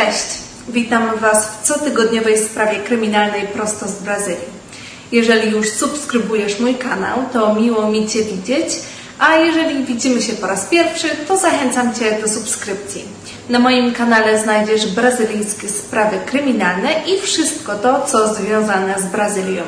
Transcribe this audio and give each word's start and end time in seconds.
Cześć, 0.00 0.26
witam 0.68 1.18
Was 1.18 1.46
w 1.46 1.66
cotygodniowej 1.66 2.38
sprawie 2.38 2.76
kryminalnej 2.76 3.42
prosto 3.42 3.88
z 3.88 3.92
Brazylii. 3.92 4.60
Jeżeli 5.12 5.50
już 5.50 5.68
subskrybujesz 5.70 6.60
mój 6.60 6.74
kanał, 6.74 7.18
to 7.32 7.54
miło 7.54 7.90
mi 7.90 8.08
Cię 8.08 8.24
widzieć, 8.24 8.68
a 9.18 9.36
jeżeli 9.36 9.84
widzimy 9.84 10.22
się 10.22 10.32
po 10.32 10.46
raz 10.46 10.64
pierwszy, 10.64 11.08
to 11.28 11.36
zachęcam 11.36 11.94
Cię 11.94 12.18
do 12.22 12.28
subskrypcji. 12.28 13.04
Na 13.48 13.58
moim 13.58 13.92
kanale 13.92 14.42
znajdziesz 14.42 14.86
brazylijskie 14.86 15.68
sprawy 15.68 16.18
kryminalne 16.26 16.90
i 17.06 17.20
wszystko 17.20 17.74
to, 17.74 18.06
co 18.06 18.34
związane 18.34 18.94
z 19.00 19.04
Brazylią. 19.04 19.62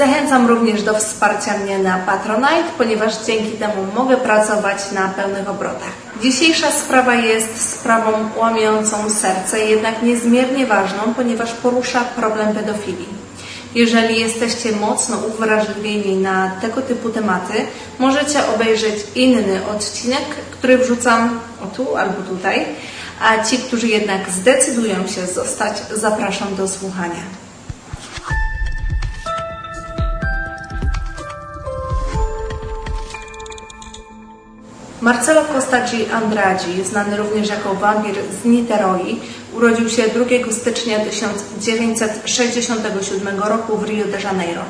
Zachęcam 0.00 0.46
również 0.46 0.82
do 0.82 0.94
wsparcia 0.94 1.58
mnie 1.58 1.78
na 1.78 1.98
Patronite, 1.98 2.70
ponieważ 2.78 3.24
dzięki 3.26 3.50
temu 3.52 3.86
mogę 3.94 4.16
pracować 4.16 4.92
na 4.92 5.08
pełnych 5.08 5.48
obrotach. 5.48 5.92
Dzisiejsza 6.22 6.70
sprawa 6.70 7.14
jest 7.14 7.70
sprawą 7.70 8.12
łamiącą 8.36 9.10
serce, 9.10 9.60
jednak 9.60 10.02
niezmiernie 10.02 10.66
ważną, 10.66 11.14
ponieważ 11.16 11.52
porusza 11.52 12.00
problem 12.00 12.54
pedofilii. 12.54 13.08
Jeżeli 13.74 14.20
jesteście 14.20 14.72
mocno 14.72 15.16
uwrażliwieni 15.16 16.16
na 16.16 16.50
tego 16.60 16.82
typu 16.82 17.08
tematy, 17.08 17.54
możecie 17.98 18.46
obejrzeć 18.54 18.94
inny 19.14 19.60
odcinek, 19.74 20.24
który 20.50 20.78
wrzucam 20.78 21.40
o 21.64 21.76
tu 21.76 21.96
albo 21.96 22.22
tutaj, 22.22 22.66
a 23.22 23.44
ci, 23.44 23.58
którzy 23.58 23.88
jednak 23.88 24.30
zdecydują 24.30 25.06
się 25.06 25.26
zostać, 25.26 25.82
zapraszam 25.94 26.56
do 26.56 26.68
słuchania. 26.68 27.49
Marcelo 35.00 35.44
Costa 35.44 35.80
G. 35.80 36.12
Andrade, 36.12 36.84
znany 36.84 37.16
również 37.16 37.48
jako 37.48 37.74
wampir 37.74 38.14
z 38.42 38.44
Niteroi, 38.44 39.20
urodził 39.54 39.88
się 39.88 40.02
2 40.02 40.24
stycznia 40.52 41.00
1967 41.00 43.42
roku 43.42 43.76
w 43.76 43.84
Rio 43.84 44.06
de 44.06 44.20
Janeiro. 44.20 44.62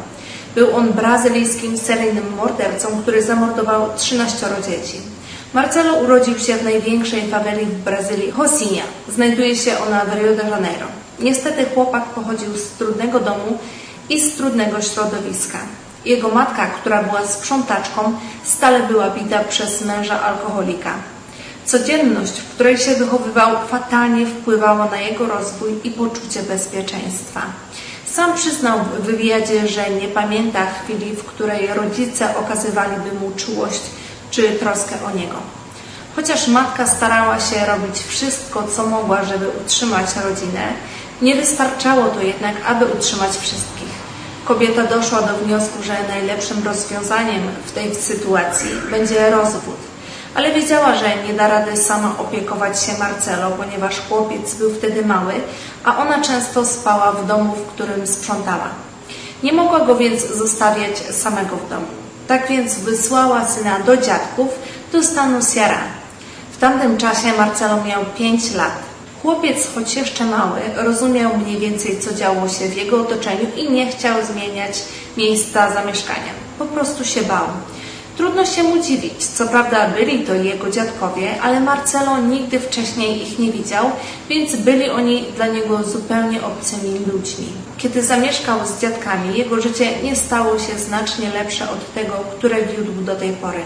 Był 0.55 0.77
on 0.77 0.92
brazylijskim 0.92 1.78
seryjnym 1.78 2.34
mordercą, 2.37 2.89
który 3.03 3.22
zamordował 3.22 3.89
13 3.97 4.47
dzieci. 4.69 5.00
Marcelo 5.55 5.95
urodził 5.95 6.39
się 6.39 6.56
w 6.56 6.65
największej 6.65 7.28
faweli 7.28 7.67
w 7.67 7.78
Brazylii, 7.78 8.33
Rocinha. 8.39 8.84
Znajduje 9.09 9.56
się 9.56 9.78
ona 9.78 10.05
w 10.05 10.15
Rio 10.15 10.37
de 10.37 10.50
Janeiro. 10.50 10.87
Niestety 11.20 11.67
chłopak 11.75 12.05
pochodził 12.05 12.56
z 12.56 12.69
trudnego 12.69 13.20
domu 13.20 13.59
i 14.09 14.20
z 14.20 14.34
trudnego 14.34 14.83
środowiska. 14.83 15.59
Jego 16.05 16.29
matka, 16.29 16.67
która 16.67 17.03
była 17.03 17.27
sprzątaczką, 17.27 18.12
stale 18.45 18.83
była 18.83 19.11
bita 19.11 19.45
przez 19.45 19.81
męża 19.81 20.23
alkoholika. 20.23 20.95
Codzienność, 21.65 22.33
w 22.33 22.55
której 22.55 22.79
się 22.79 22.95
wychowywał, 22.95 23.56
fatalnie 23.69 24.27
wpływała 24.27 24.87
na 24.91 25.01
jego 25.01 25.27
rozwój 25.27 25.71
i 25.84 25.91
poczucie 25.91 26.43
bezpieczeństwa. 26.43 27.43
Sam 28.12 28.34
przyznał 28.34 28.78
w 28.78 29.03
wywiadzie, 29.03 29.69
że 29.69 29.91
nie 29.91 30.09
pamięta 30.09 30.67
chwili, 30.67 31.17
w 31.17 31.25
której 31.25 31.67
rodzice 31.67 32.37
okazywaliby 32.37 33.12
mu 33.21 33.31
czułość 33.37 33.81
czy 34.31 34.53
troskę 34.53 34.95
o 35.06 35.17
niego. 35.17 35.37
Chociaż 36.17 36.48
matka 36.48 36.87
starała 36.87 37.41
się 37.41 37.67
robić 37.67 38.03
wszystko, 38.03 38.62
co 38.77 38.87
mogła, 38.87 39.25
żeby 39.25 39.48
utrzymać 39.48 40.06
rodzinę, 40.25 40.73
nie 41.23 41.34
wystarczało 41.34 42.09
to 42.09 42.23
jednak, 42.23 42.55
aby 42.67 42.87
utrzymać 42.87 43.31
wszystkich. 43.37 43.80
Kobieta 44.51 44.83
doszła 44.83 45.23
do 45.23 45.34
wniosku, 45.34 45.83
że 45.83 46.09
najlepszym 46.09 46.65
rozwiązaniem 46.65 47.43
w 47.66 47.72
tej 47.72 47.94
sytuacji 47.94 48.71
będzie 48.91 49.31
rozwód. 49.31 49.77
Ale 50.34 50.53
wiedziała, 50.53 50.94
że 50.94 51.25
nie 51.27 51.34
da 51.34 51.49
rady 51.49 51.77
sama 51.77 52.15
opiekować 52.19 52.83
się 52.83 52.99
Marcelo, 52.99 53.50
ponieważ 53.50 54.00
chłopiec 54.09 54.55
był 54.55 54.75
wtedy 54.75 55.05
mały, 55.05 55.33
a 55.84 55.99
ona 55.99 56.21
często 56.21 56.66
spała 56.66 57.12
w 57.12 57.27
domu, 57.27 57.55
w 57.55 57.66
którym 57.66 58.06
sprzątała. 58.06 58.69
Nie 59.43 59.53
mogła 59.53 59.81
go 59.81 59.97
więc 59.97 60.27
zostawiać 60.27 60.99
samego 60.99 61.56
w 61.56 61.69
domu. 61.69 61.87
Tak 62.28 62.49
więc 62.49 62.75
wysłała 62.75 63.49
syna 63.49 63.78
do 63.78 63.97
dziadków 63.97 64.49
do 64.93 65.03
stanu 65.03 65.38
Ceará. 65.38 65.81
W 66.53 66.59
tamtym 66.59 66.97
czasie 66.97 67.32
Marcelo 67.38 67.84
miał 67.84 68.05
5 68.19 68.55
lat. 68.55 68.90
Chłopiec, 69.22 69.69
choć 69.75 69.94
jeszcze 69.94 70.25
mały, 70.25 70.60
rozumiał 70.76 71.38
mniej 71.38 71.58
więcej, 71.58 71.98
co 72.00 72.14
działo 72.14 72.48
się 72.48 72.69
w 72.69 72.76
jego 72.76 73.00
otoczeniu 73.00 73.47
i 73.56 73.70
nie 73.70 73.91
chciał 73.91 74.25
zmieniać 74.25 74.82
miejsca 75.16 75.75
zamieszkania. 75.75 76.32
Po 76.58 76.64
prostu 76.64 77.04
się 77.04 77.22
bał. 77.22 77.44
Trudno 78.16 78.47
się 78.47 78.62
mu 78.62 78.82
dziwić. 78.82 79.25
Co 79.25 79.48
prawda 79.48 79.88
byli 79.88 80.26
to 80.26 80.34
jego 80.34 80.70
dziadkowie, 80.70 81.42
ale 81.42 81.60
Marcelo 81.60 82.19
nigdy 82.19 82.60
wcześniej 82.60 83.22
ich 83.22 83.38
nie 83.38 83.53
widział, 83.53 83.91
więc 84.28 84.56
byli 84.56 84.91
oni 84.91 85.25
dla 85.37 85.47
niego 85.47 85.82
zupełnie 85.84 86.42
obcymi 86.42 86.98
ludźmi. 87.12 87.47
Kiedy 87.78 88.02
zamieszkał 88.02 88.58
z 88.66 88.81
dziadkami, 88.81 89.38
jego 89.38 89.60
życie 89.60 90.02
nie 90.02 90.16
stało 90.16 90.58
się 90.58 90.78
znacznie 90.78 91.31
lepsze 91.31 91.70
od 91.70 91.94
tego, 91.94 92.12
które 92.38 92.56
wiódł 92.62 92.92
do 93.02 93.16
tej 93.16 93.31
pory. 93.31 93.60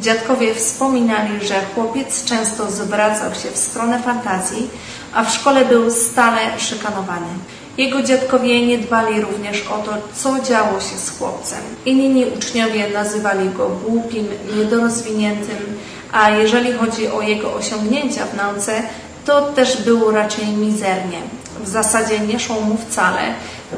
Dziadkowie 0.00 0.54
wspominali, 0.54 1.46
że 1.46 1.54
chłopiec 1.74 2.24
często 2.24 2.70
zwracał 2.70 3.34
się 3.34 3.50
w 3.50 3.56
stronę 3.56 4.02
fantazji, 4.02 4.70
a 5.14 5.24
w 5.24 5.34
szkole 5.34 5.64
był 5.64 5.90
stale 5.90 6.58
szykanowany. 6.58 7.26
Jego 7.78 8.02
dziadkowie 8.02 8.66
nie 8.66 8.78
dbali 8.78 9.20
również 9.20 9.66
o 9.66 9.78
to, 9.78 9.92
co 10.14 10.42
działo 10.42 10.80
się 10.80 10.96
z 10.96 11.18
chłopcem. 11.18 11.58
Inni 11.86 12.24
uczniowie 12.36 12.90
nazywali 12.90 13.50
go 13.50 13.68
głupim, 13.68 14.26
niedorozwiniętym, 14.56 15.78
a 16.12 16.30
jeżeli 16.30 16.72
chodzi 16.72 17.08
o 17.08 17.22
jego 17.22 17.54
osiągnięcia 17.54 18.26
w 18.26 18.36
nauce, 18.36 18.82
to 19.24 19.42
też 19.42 19.82
było 19.82 20.10
raczej 20.10 20.46
mizernie. 20.46 21.18
W 21.64 21.68
zasadzie 21.68 22.20
nie 22.20 22.40
szło 22.40 22.60
mu 22.60 22.76
wcale, 22.76 23.20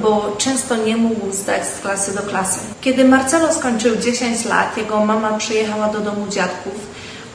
bo 0.03 0.37
często 0.39 0.77
nie 0.77 0.97
mógł 0.97 1.33
zdać 1.33 1.69
z 1.69 1.81
klasy 1.81 2.15
do 2.15 2.23
klasy. 2.23 2.59
Kiedy 2.81 3.05
Marcelo 3.05 3.53
skończył 3.53 3.97
10 3.97 4.45
lat, 4.45 4.77
jego 4.77 5.05
mama 5.05 5.39
przyjechała 5.39 5.89
do 5.89 6.01
domu 6.01 6.27
dziadków, 6.29 6.75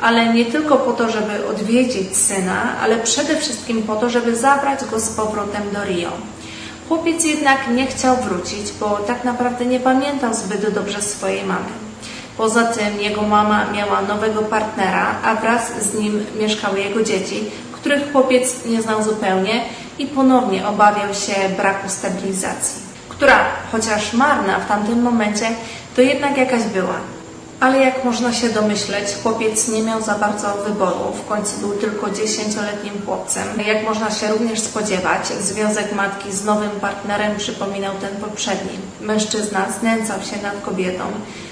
ale 0.01 0.33
nie 0.33 0.45
tylko 0.45 0.77
po 0.77 0.93
to, 0.93 1.09
żeby 1.09 1.47
odwiedzić 1.47 2.17
syna, 2.17 2.79
ale 2.81 2.97
przede 2.97 3.37
wszystkim 3.37 3.83
po 3.83 3.95
to, 3.95 4.09
żeby 4.09 4.35
zabrać 4.35 4.85
go 4.91 4.99
z 4.99 5.09
powrotem 5.09 5.63
do 5.73 5.83
Rio. 5.85 6.11
Chłopiec 6.87 7.25
jednak 7.25 7.67
nie 7.75 7.87
chciał 7.87 8.17
wrócić, 8.17 8.71
bo 8.79 8.89
tak 8.89 9.23
naprawdę 9.23 9.65
nie 9.65 9.79
pamiętał 9.79 10.33
zbyt 10.33 10.73
dobrze 10.73 11.01
swojej 11.01 11.43
mamy. 11.43 11.65
Poza 12.37 12.63
tym 12.63 13.01
jego 13.01 13.21
mama 13.21 13.65
miała 13.71 14.01
nowego 14.01 14.41
partnera, 14.41 15.15
a 15.23 15.35
wraz 15.35 15.83
z 15.83 15.93
nim 15.93 16.25
mieszkały 16.39 16.79
jego 16.79 17.03
dzieci, 17.03 17.43
których 17.71 18.11
chłopiec 18.11 18.65
nie 18.65 18.81
znał 18.81 19.03
zupełnie 19.03 19.61
i 19.99 20.05
ponownie 20.07 20.67
obawiał 20.67 21.13
się 21.13 21.49
braku 21.57 21.89
stabilizacji, 21.89 22.81
która, 23.09 23.45
chociaż 23.71 24.13
marna 24.13 24.59
w 24.59 24.67
tamtym 24.67 25.01
momencie, 25.01 25.45
to 25.95 26.01
jednak 26.01 26.37
jakaś 26.37 26.63
była. 26.63 26.95
Ale 27.59 27.79
jak 27.79 28.03
można 28.03 28.33
się 28.33 28.49
domyśleć, 28.49 29.05
chłopiec 29.23 29.67
nie 29.67 29.81
miał 29.81 30.01
za 30.01 30.15
bardzo 30.15 30.47
wyboru, 30.67 31.13
w 31.13 31.27
końcu 31.27 31.57
był 31.57 31.71
tylko 31.71 32.09
dziesięcioletnim 32.09 32.93
chłopcem. 33.05 33.43
Jak 33.65 33.83
można 33.83 34.11
się 34.11 34.27
również 34.27 34.59
spodziewać, 34.59 35.27
związek 35.27 35.93
matki 35.93 36.31
z 36.31 36.45
nowym 36.45 36.69
partnerem 36.69 37.37
przypominał 37.37 37.93
ten 38.01 38.15
poprzedni. 38.15 38.77
Mężczyzna 39.01 39.65
znęcał 39.79 40.21
się 40.21 40.41
nad 40.43 40.61
kobietą, 40.61 41.03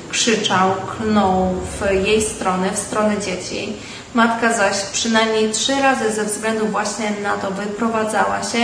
krzyczał, 0.10 0.72
klnął 0.98 1.56
w 1.80 2.06
jej 2.06 2.22
stronę, 2.22 2.72
w 2.72 2.80
stronę 2.80 3.22
dzieci. 3.22 3.74
Matka 4.14 4.54
zaś 4.54 4.82
przynajmniej 4.92 5.52
trzy 5.52 5.82
razy 5.82 6.12
ze 6.12 6.26
względu 6.26 6.68
właśnie 6.68 7.12
na 7.24 7.38
to 7.38 7.52
wyprowadzała 7.52 8.44
się 8.44 8.58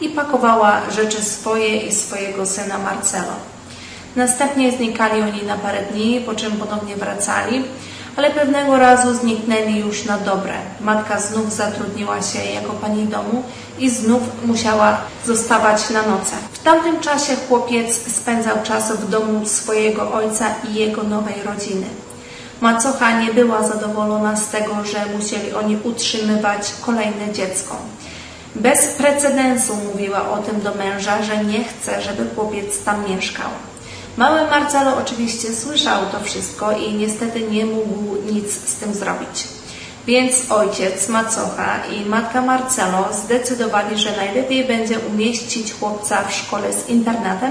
i 0.00 0.08
pakowała 0.08 0.80
rzeczy 0.90 1.22
swoje 1.22 1.76
i 1.76 1.92
swojego 1.92 2.46
syna 2.46 2.78
Marcelo. 2.78 3.32
Następnie 4.16 4.72
znikali 4.72 5.22
oni 5.22 5.42
na 5.42 5.56
parę 5.56 5.82
dni, 5.82 6.20
po 6.26 6.34
czym 6.34 6.52
ponownie 6.52 6.96
wracali, 6.96 7.64
ale 8.16 8.30
pewnego 8.30 8.76
razu 8.76 9.14
zniknęli 9.14 9.78
już 9.78 10.04
na 10.04 10.18
dobre. 10.18 10.54
Matka 10.80 11.20
znów 11.20 11.52
zatrudniła 11.52 12.22
się 12.22 12.38
jako 12.44 12.72
pani 12.72 13.06
domu 13.06 13.42
i 13.78 13.90
znów 13.90 14.22
musiała 14.46 15.00
zostawać 15.26 15.90
na 15.90 16.02
noce. 16.02 16.36
W 16.52 16.58
tamtym 16.58 17.00
czasie 17.00 17.36
chłopiec 17.48 18.12
spędzał 18.16 18.56
czas 18.62 18.92
w 18.92 19.10
domu 19.10 19.46
swojego 19.46 20.12
ojca 20.12 20.46
i 20.68 20.74
jego 20.74 21.02
nowej 21.02 21.42
rodziny. 21.42 21.86
Macocha 22.60 23.20
nie 23.20 23.32
była 23.32 23.68
zadowolona 23.68 24.36
z 24.36 24.48
tego, 24.48 24.84
że 24.84 25.06
musieli 25.16 25.52
oni 25.52 25.78
utrzymywać 25.84 26.72
kolejne 26.80 27.32
dziecko. 27.32 27.76
Bez 28.54 28.86
precedensu 28.86 29.76
mówiła 29.76 30.30
o 30.30 30.38
tym 30.38 30.60
do 30.60 30.74
męża, 30.74 31.22
że 31.22 31.44
nie 31.44 31.64
chce, 31.64 32.02
żeby 32.02 32.34
chłopiec 32.34 32.84
tam 32.84 33.04
mieszkał. 33.10 33.50
Mały 34.16 34.50
Marcelo 34.50 34.96
oczywiście 34.96 35.54
słyszał 35.54 36.00
to 36.12 36.20
wszystko 36.20 36.72
i 36.72 36.94
niestety 36.94 37.40
nie 37.40 37.66
mógł 37.66 38.16
nic 38.32 38.52
z 38.52 38.74
tym 38.74 38.94
zrobić. 38.94 39.44
Więc 40.06 40.50
ojciec, 40.50 41.08
macocha 41.08 41.86
i 41.86 42.04
matka 42.04 42.42
Marcelo 42.42 43.08
zdecydowali, 43.12 43.98
że 43.98 44.16
najlepiej 44.16 44.64
będzie 44.64 44.98
umieścić 44.98 45.72
chłopca 45.72 46.24
w 46.24 46.34
szkole 46.34 46.72
z 46.72 46.88
internatem, 46.88 47.50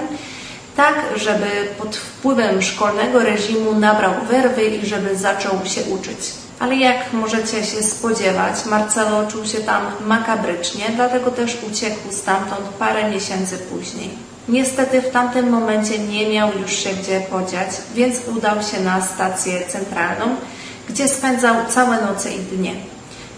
tak 0.75 0.95
żeby 1.15 1.47
pod 1.79 1.95
wpływem 1.95 2.61
szkolnego 2.61 3.19
reżimu 3.19 3.79
nabrał 3.79 4.13
werwy 4.29 4.65
i 4.65 4.85
żeby 4.85 5.15
zaczął 5.17 5.65
się 5.65 5.81
uczyć. 5.81 6.17
Ale 6.59 6.75
jak 6.75 7.13
możecie 7.13 7.65
się 7.65 7.83
spodziewać, 7.83 8.65
Marcelo 8.65 9.27
czuł 9.27 9.45
się 9.45 9.57
tam 9.57 9.81
makabrycznie, 10.05 10.85
dlatego 10.95 11.31
też 11.31 11.57
uciekł 11.71 11.99
stamtąd 12.11 12.67
parę 12.79 13.11
miesięcy 13.11 13.57
później. 13.57 14.09
Niestety 14.49 15.01
w 15.01 15.11
tamtym 15.11 15.49
momencie 15.49 15.99
nie 15.99 16.29
miał 16.29 16.49
już 16.61 16.71
się 16.71 16.89
gdzie 16.89 17.21
podziać, 17.21 17.69
więc 17.95 18.15
udał 18.37 18.55
się 18.63 18.79
na 18.79 19.01
stację 19.01 19.67
centralną, 19.67 20.25
gdzie 20.89 21.07
spędzał 21.07 21.55
całe 21.69 22.01
noce 22.01 22.33
i 22.33 22.39
dnie. 22.39 22.71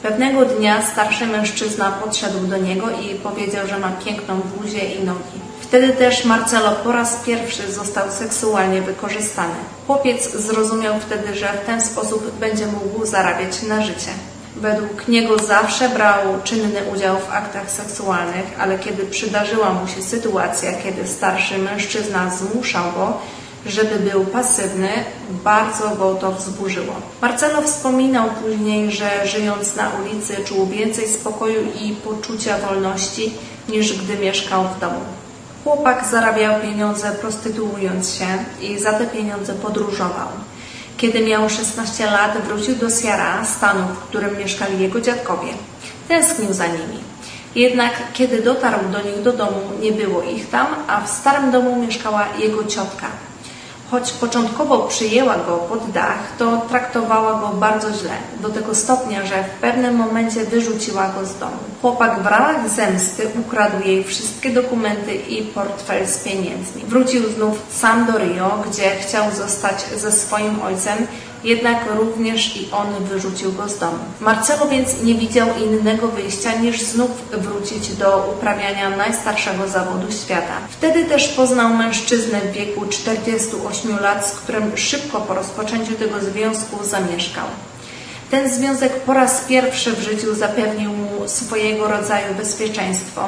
Pewnego 0.04 0.46
dnia 0.46 0.82
starszy 0.82 1.26
mężczyzna 1.26 1.92
podszedł 1.92 2.40
do 2.40 2.58
niego 2.58 2.90
i 2.90 3.16
powiedział, 3.16 3.68
że 3.68 3.80
ma 3.80 3.92
piękną 4.06 4.40
buzię 4.40 4.80
i 4.80 5.04
nogi. 5.04 5.47
Wtedy 5.62 5.94
też 5.94 6.26
Marcelo 6.26 6.72
po 6.72 6.92
raz 6.92 7.16
pierwszy 7.26 7.72
został 7.72 8.12
seksualnie 8.12 8.82
wykorzystany. 8.82 9.56
Chłopiec 9.88 10.32
zrozumiał 10.32 10.94
wtedy, 11.00 11.36
że 11.36 11.54
w 11.64 11.66
ten 11.66 11.82
sposób 11.82 12.32
będzie 12.40 12.66
mógł 12.66 13.06
zarabiać 13.06 13.62
na 13.62 13.82
życie. 13.82 14.12
Według 14.56 15.08
niego 15.08 15.38
zawsze 15.40 15.90
brał 15.90 16.18
czynny 16.44 16.82
udział 16.96 17.18
w 17.18 17.32
aktach 17.32 17.72
seksualnych, 17.72 18.46
ale 18.60 18.80
kiedy 18.80 19.06
przydarzyła 19.06 19.74
mu 19.74 19.88
się 19.88 20.02
sytuacja, 20.02 20.74
kiedy 20.74 21.08
starszy 21.08 21.58
mężczyzna 21.58 22.32
zmuszał 22.32 22.92
go, 22.92 23.18
żeby 23.66 24.10
był 24.10 24.26
pasywny, 24.26 24.90
bardzo 25.44 25.90
go 25.90 26.16
to 26.16 26.32
wzburzyło. 26.32 26.94
Marcelo 27.22 27.62
wspominał 27.62 28.30
później, 28.44 28.92
że 28.92 29.28
żyjąc 29.28 29.76
na 29.76 29.92
ulicy 30.02 30.36
czuł 30.46 30.68
więcej 30.68 31.08
spokoju 31.08 31.62
i 31.82 31.92
poczucia 31.96 32.58
wolności 32.58 33.34
niż 33.70 34.04
gdy 34.04 34.18
mieszkał 34.18 34.64
w 34.64 34.80
domu. 34.80 35.00
Chłopak 35.68 36.06
zarabiał 36.06 36.62
pieniądze 36.62 37.12
prostytuując 37.12 38.16
się 38.16 38.26
i 38.62 38.80
za 38.80 38.94
te 38.94 39.08
pieniądze 39.08 39.54
podróżował. 39.54 40.28
Kiedy 40.98 41.20
miał 41.20 41.50
16 41.50 42.06
lat, 42.06 42.38
wrócił 42.38 42.76
do 42.76 42.90
Sierra, 42.90 43.46
stanu, 43.46 43.88
w 43.88 44.00
którym 44.00 44.38
mieszkali 44.38 44.80
jego 44.80 45.02
dziadkowie. 45.02 45.50
Tęsknił 46.08 46.54
za 46.54 46.68
nimi. 46.68 47.00
Jednak 47.56 47.92
kiedy 48.14 48.42
dotarł 48.42 48.80
do 48.92 49.02
nich 49.02 49.22
do 49.22 49.34
domu, 49.34 49.62
nie 49.82 49.92
było 49.92 50.24
ich 50.24 50.50
tam, 50.50 50.68
a 50.88 51.02
w 51.02 51.10
starym 51.10 51.52
domu 51.52 51.86
mieszkała 51.86 52.28
jego 52.40 52.64
ciotka. 52.64 53.08
Choć 53.92 54.12
początkowo 54.12 54.80
przyjęła 54.80 55.36
go 55.36 55.58
pod 55.58 55.92
dach, 55.92 56.18
to 56.38 56.62
traktowała 56.70 57.40
go 57.40 57.48
bardzo 57.48 57.88
źle, 57.94 58.12
do 58.42 58.50
tego 58.50 58.76
stopnia, 58.76 59.26
że 59.26 59.44
w 59.44 59.62
pewnym 59.62 59.96
momencie 59.96 60.44
wyrzuciła 60.44 61.08
go 61.08 61.26
z 61.26 61.38
domu. 61.38 61.58
Chłopak 61.82 62.24
w 62.24 62.26
ramach 62.26 62.70
zemsty 62.70 63.28
ukradł 63.40 63.84
jej 63.86 64.04
wszystkie 64.04 64.50
dokumenty 64.50 65.16
i 65.16 65.44
portfel 65.44 66.08
z 66.08 66.18
pieniędzmi. 66.18 66.84
Wrócił 66.88 67.30
znów 67.30 67.60
sam 67.72 68.06
do 68.06 68.18
Rio, 68.18 68.64
gdzie 68.72 68.96
chciał 68.96 69.32
zostać 69.32 69.86
ze 69.96 70.12
swoim 70.12 70.62
ojcem 70.62 71.08
jednak 71.44 71.86
również 71.98 72.58
i 72.58 72.72
on 72.72 72.88
wyrzucił 73.04 73.52
go 73.52 73.70
z 73.70 73.80
domu. 73.80 74.00
Marcelo 74.20 74.68
więc 74.68 75.04
nie 75.04 75.16
widział 75.16 75.48
innego 75.66 76.08
wyjścia 76.08 76.56
niż 76.56 76.82
znów 76.82 77.12
wrócić 77.32 77.90
do 77.90 78.34
uprawiania 78.38 78.90
najstarszego 78.90 79.68
zawodu 79.68 80.12
świata. 80.12 80.54
Wtedy 80.70 81.06
też 81.06 81.28
poznał 81.28 81.74
mężczyznę 81.74 82.42
w 82.42 82.52
wieku 82.52 82.86
48 82.86 84.00
lat, 84.00 84.28
z 84.28 84.32
którym 84.32 84.78
szybko 84.78 85.22
po 85.22 85.34
rozpoczęciu 85.34 85.96
tego 85.96 86.20
związku 86.20 86.84
zamieszkał. 86.84 87.46
Ten 88.32 88.50
związek 88.50 88.94
po 88.94 89.14
raz 89.14 89.42
pierwszy 89.42 89.94
w 89.94 90.02
życiu 90.02 90.36
zapewnił 90.36 90.92
mu 90.92 91.28
swojego 91.28 91.88
rodzaju 91.88 92.34
bezpieczeństwo, 92.38 93.28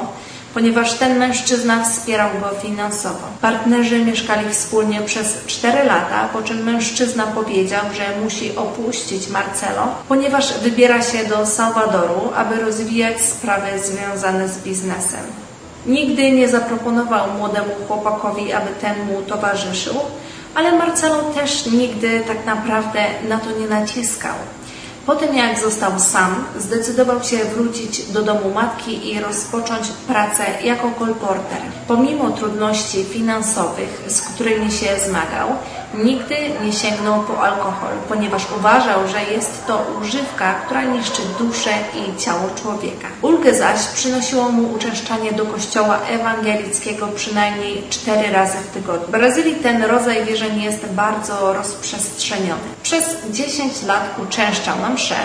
ponieważ 0.53 0.93
ten 0.93 1.17
mężczyzna 1.19 1.83
wspierał 1.83 2.29
go 2.41 2.59
finansowo. 2.61 3.27
Partnerzy 3.41 4.05
mieszkali 4.05 4.49
wspólnie 4.49 5.01
przez 5.01 5.45
4 5.47 5.83
lata, 5.83 6.29
po 6.33 6.41
czym 6.41 6.63
mężczyzna 6.63 7.23
powiedział, 7.23 7.81
że 7.97 8.21
musi 8.23 8.55
opuścić 8.55 9.27
Marcelo, 9.29 9.87
ponieważ 10.07 10.59
wybiera 10.59 11.01
się 11.01 11.25
do 11.25 11.45
Salwadoru, 11.45 12.31
aby 12.35 12.55
rozwijać 12.55 13.21
sprawy 13.21 13.67
związane 13.83 14.49
z 14.49 14.57
biznesem. 14.57 15.23
Nigdy 15.85 16.31
nie 16.31 16.49
zaproponował 16.49 17.31
młodemu 17.37 17.75
chłopakowi, 17.87 18.53
aby 18.53 18.67
ten 18.81 19.05
mu 19.05 19.21
towarzyszył, 19.21 19.95
ale 20.55 20.71
Marcelo 20.71 21.15
też 21.15 21.65
nigdy 21.65 22.23
tak 22.27 22.45
naprawdę 22.45 22.99
na 23.29 23.37
to 23.37 23.51
nie 23.59 23.67
naciskał. 23.67 24.35
Po 25.09 25.15
tym 25.15 25.35
jak 25.35 25.59
został 25.59 25.99
sam, 25.99 26.45
zdecydował 26.57 27.23
się 27.23 27.37
wrócić 27.37 28.01
do 28.11 28.21
domu 28.21 28.53
matki 28.55 29.11
i 29.11 29.19
rozpocząć 29.19 29.87
pracę 30.07 30.43
jako 30.63 30.91
kolporter. 30.91 31.57
Pomimo 31.87 32.29
trudności 32.29 33.03
finansowych, 33.03 34.03
z 34.07 34.21
którymi 34.21 34.71
się 34.71 34.87
zmagał, 35.07 35.49
nigdy 35.93 36.35
nie 36.63 36.73
sięgnął 36.73 37.23
po 37.23 37.41
alkohol, 37.43 37.91
ponieważ 38.09 38.45
uważał, 38.57 39.07
że 39.07 39.33
jest 39.33 39.67
to 39.67 39.85
używka, 40.01 40.53
która 40.53 40.83
niszczy 40.83 41.21
duszę 41.39 41.69
i 41.95 42.17
ciało 42.17 42.49
człowieka. 42.61 43.07
Ulgę 43.21 43.55
zaś 43.55 43.85
przynosiło 43.85 44.49
mu 44.49 44.73
uczęszczanie 44.73 45.31
do 45.31 45.45
kościoła 45.45 45.99
ewangelickiego 46.09 47.07
przynajmniej 47.07 47.83
cztery 47.89 48.31
razy 48.31 48.57
w 48.57 48.73
tygodniu. 48.73 49.07
W 49.07 49.11
Brazylii 49.11 49.55
ten 49.55 49.83
rodzaj 49.83 50.25
wierzeń 50.25 50.61
jest 50.61 50.85
bardzo 50.85 51.53
rozprzestrzeniony. 51.53 52.69
Przez 52.83 53.17
10 53.31 53.83
lat 53.83 54.03
uczęszczał 54.23 54.79
na 54.79 54.89
msze, 54.89 55.15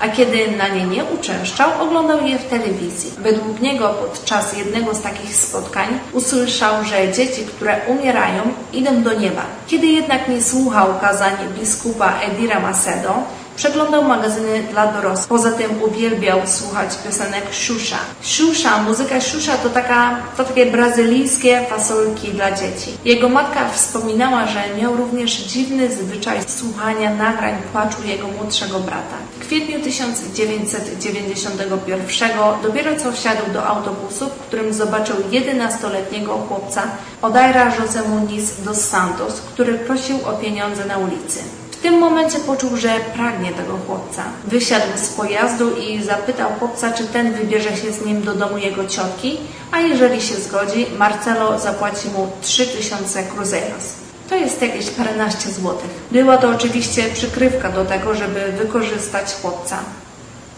a 0.00 0.08
kiedy 0.08 0.50
na 0.50 0.68
nie 0.68 0.84
nie 0.84 1.04
uczęszczał, 1.04 1.70
oglądał 1.80 2.26
je 2.26 2.38
w 2.38 2.44
telewizji. 2.44 3.10
Według 3.18 3.60
niego 3.60 3.88
podczas 3.88 4.58
jednego 4.58 4.94
z 4.94 5.02
takich 5.02 5.36
spotkań 5.36 5.88
usłyszał, 6.12 6.84
że 6.84 7.12
dzieci, 7.12 7.44
które 7.44 7.80
umierają, 7.86 8.42
idą 8.72 9.02
do 9.02 9.12
nieba. 9.14 9.42
Kiedy 9.66 9.86
jednak 9.86 10.28
nie 10.28 10.42
słuchał 10.42 10.88
kazań 11.00 11.32
biskupa 11.58 12.20
Edira 12.20 12.60
Macedo, 12.60 13.14
Przeglądał 13.56 14.04
magazyny 14.04 14.62
dla 14.70 14.86
dorosłych. 14.86 15.28
Poza 15.28 15.52
tym 15.52 15.82
uwielbiał 15.82 16.40
słuchać 16.46 16.90
piosenek 17.04 17.44
Shusha. 17.52 17.98
Shusha, 18.22 18.82
muzyka 18.82 19.20
Shusha 19.20 19.56
to, 19.56 19.68
taka, 19.68 20.16
to 20.36 20.44
takie 20.44 20.66
brazylijskie 20.66 21.66
fasolki 21.70 22.28
dla 22.28 22.50
dzieci. 22.50 22.90
Jego 23.04 23.28
matka 23.28 23.68
wspominała, 23.68 24.46
że 24.46 24.60
miał 24.82 24.96
również 24.96 25.32
dziwny 25.32 25.92
zwyczaj 25.92 26.38
słuchania 26.48 27.14
nagrań 27.14 27.54
płaczu 27.72 27.98
jego 28.04 28.28
młodszego 28.28 28.80
brata. 28.80 29.16
W 29.40 29.46
kwietniu 29.46 29.80
1991 29.80 32.30
dopiero 32.62 32.96
co 32.96 33.12
wsiadł 33.12 33.52
do 33.52 33.66
autobusu, 33.66 34.28
w 34.28 34.46
którym 34.46 34.74
zobaczył 34.74 35.16
11-letniego 35.16 36.38
chłopca 36.48 36.82
Odaira 37.22 37.70
José 37.70 38.08
Muniz 38.08 38.60
dos 38.64 38.80
Santos, 38.80 39.40
który 39.40 39.74
prosił 39.74 40.16
o 40.26 40.32
pieniądze 40.32 40.84
na 40.84 40.98
ulicy. 40.98 41.59
W 41.80 41.82
tym 41.82 41.98
momencie 41.98 42.38
poczuł, 42.38 42.76
że 42.76 42.88
pragnie 43.14 43.52
tego 43.52 43.78
chłopca. 43.86 44.22
Wysiadł 44.44 44.86
z 44.96 45.08
pojazdu 45.08 45.76
i 45.76 46.02
zapytał 46.02 46.50
chłopca, 46.58 46.92
czy 46.92 47.04
ten 47.04 47.32
wybierze 47.32 47.76
się 47.76 47.92
z 47.92 48.04
nim 48.04 48.22
do 48.22 48.34
domu 48.34 48.58
jego 48.58 48.86
ciotki, 48.86 49.36
a 49.72 49.80
jeżeli 49.80 50.22
się 50.22 50.34
zgodzi, 50.34 50.86
Marcelo 50.98 51.58
zapłaci 51.58 52.08
mu 52.08 52.30
3000 52.42 53.22
cruzeiros. 53.22 53.84
To 54.28 54.36
jest 54.36 54.62
jakieś 54.62 54.90
paręnaście 54.90 55.50
złotych. 55.50 55.90
Była 56.10 56.38
to 56.38 56.48
oczywiście 56.48 57.04
przykrywka 57.14 57.70
do 57.70 57.84
tego, 57.84 58.14
żeby 58.14 58.52
wykorzystać 58.52 59.34
chłopca. 59.42 59.78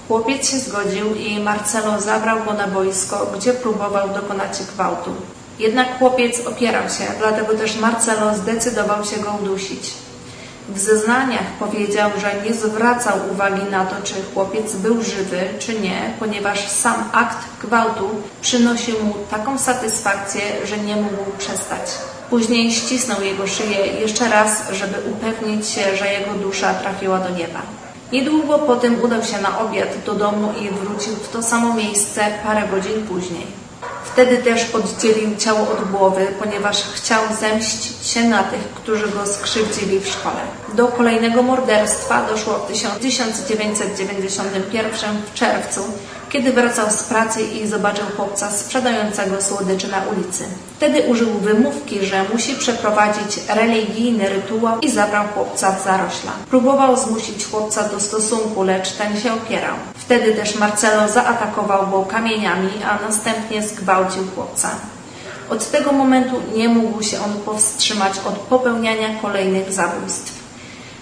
Chłopiec 0.09 0.51
się 0.51 0.59
zgodził 0.59 1.15
i 1.15 1.41
Marcelo 1.41 2.01
zabrał 2.01 2.45
go 2.45 2.53
na 2.53 2.67
boisko, 2.67 3.33
gdzie 3.37 3.53
próbował 3.53 4.09
dokonać 4.09 4.59
gwałtu. 4.75 5.11
Jednak 5.59 5.99
chłopiec 5.99 6.47
opierał 6.47 6.83
się, 6.83 7.05
dlatego 7.19 7.55
też 7.55 7.77
Marcelo 7.77 8.35
zdecydował 8.35 9.05
się 9.05 9.17
go 9.17 9.39
udusić. 9.43 9.93
W 10.69 10.79
zeznaniach 10.79 11.47
powiedział, 11.59 12.11
że 12.21 12.43
nie 12.45 12.55
zwracał 12.55 13.19
uwagi 13.33 13.71
na 13.71 13.87
to, 13.87 13.97
czy 14.05 14.15
chłopiec 14.35 14.77
był 14.77 15.03
żywy, 15.03 15.41
czy 15.59 15.81
nie, 15.81 16.15
ponieważ 16.19 16.69
sam 16.69 16.95
akt 17.13 17.39
gwałtu 17.61 18.11
przynosił 18.41 19.05
mu 19.05 19.15
taką 19.31 19.59
satysfakcję, 19.59 20.43
że 20.65 20.79
nie 20.79 20.97
mógł 20.97 21.31
przestać. 21.39 21.91
Później 22.31 22.73
ścisnął 22.73 23.23
jego 23.23 23.47
szyję 23.47 23.87
jeszcze 23.87 24.29
raz, 24.29 24.63
żeby 24.73 25.11
upewnić 25.11 25.67
się, 25.69 25.97
że 25.97 26.13
jego 26.13 26.35
dusza 26.35 26.75
trafiła 26.75 27.19
do 27.19 27.31
nieba. 27.31 27.63
Niedługo 28.13 28.59
potem 28.59 29.03
udał 29.03 29.23
się 29.23 29.41
na 29.41 29.59
obiad 29.59 29.89
do 30.07 30.15
domu 30.15 30.53
i 30.61 30.71
wrócił 30.71 31.15
w 31.17 31.29
to 31.29 31.43
samo 31.43 31.75
miejsce 31.75 32.21
parę 32.45 32.63
godzin 32.69 33.07
później. 33.07 33.62
Wtedy 34.13 34.39
też 34.39 34.75
oddzielił 34.75 35.37
ciało 35.37 35.61
od 35.61 35.91
głowy, 35.91 36.27
ponieważ 36.39 36.83
chciał 36.83 37.23
zemścić 37.41 38.07
się 38.07 38.25
na 38.25 38.43
tych, 38.43 38.61
którzy 38.75 39.09
go 39.09 39.27
skrzywdzili 39.27 40.01
w 40.01 40.09
szkole. 40.09 40.41
Do 40.75 40.89
kolejnego 40.89 41.43
morderstwa 41.43 42.27
doszło 42.27 42.55
w 42.55 42.67
1991 42.67 45.23
w 45.27 45.35
czerwcu, 45.35 45.81
kiedy 46.33 46.53
wracał 46.53 46.91
z 46.91 47.03
pracy 47.03 47.43
i 47.43 47.67
zobaczył 47.67 48.05
chłopca 48.17 48.51
sprzedającego 48.51 49.43
słodycze 49.43 49.89
na 49.89 50.03
ulicy. 50.13 50.45
Wtedy 50.77 51.03
użył 51.03 51.29
wymówki, 51.29 52.07
że 52.07 52.25
musi 52.33 52.55
przeprowadzić 52.55 53.41
religijny 53.49 54.29
rytuał 54.29 54.81
i 54.81 54.91
zabrał 54.91 55.25
chłopca 55.35 55.73
w 55.73 55.85
zarośla. 55.85 56.33
Próbował 56.51 56.97
zmusić 56.97 57.47
chłopca 57.47 57.89
do 57.89 58.01
stosunku, 58.01 58.63
lecz 58.63 58.93
ten 58.93 59.21
się 59.21 59.33
opierał. 59.33 59.75
Wtedy 59.95 60.35
też 60.35 60.55
Marcelo 60.55 61.09
zaatakował 61.09 61.87
go 61.87 62.03
kamieniami, 62.03 62.71
a 62.91 63.09
następnie 63.09 63.63
zgwałcił 63.63 64.23
chłopca. 64.35 64.71
Od 65.51 65.71
tego 65.71 65.93
momentu 65.93 66.37
nie 66.55 66.69
mógł 66.69 67.03
się 67.03 67.17
on 67.25 67.33
powstrzymać 67.45 68.13
od 68.29 68.35
popełniania 68.35 69.09
kolejnych 69.23 69.73
zabójstw. 69.73 70.32